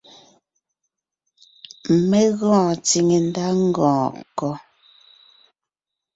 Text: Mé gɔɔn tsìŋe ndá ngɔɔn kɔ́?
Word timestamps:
Mé 2.09 2.19
gɔɔn 2.39 2.69
tsìŋe 2.85 3.17
ndá 3.27 3.45
ngɔɔn 3.63 4.11
kɔ́? 4.37 4.53